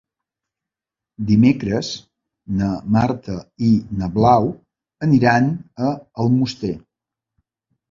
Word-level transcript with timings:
Dimecres 1.27 1.89
na 2.61 2.71
Marta 2.97 3.37
i 3.69 3.71
na 4.01 4.11
Blau 4.17 4.51
aniran 5.11 5.53
a 5.91 5.95
Almoster. 6.27 6.75